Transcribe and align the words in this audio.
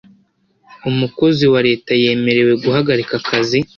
Umukozi 0.89 1.43
wa 1.53 1.59
Leta 1.67 1.91
yemerewe 2.01 2.53
guhagarika 2.63 3.13
akazi 3.21 3.59